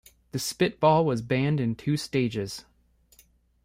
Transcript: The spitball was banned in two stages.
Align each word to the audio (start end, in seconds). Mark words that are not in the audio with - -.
The 0.31 0.39
spitball 0.39 1.05
was 1.05 1.21
banned 1.21 1.59
in 1.59 1.75
two 1.75 1.95
stages. 1.95 2.65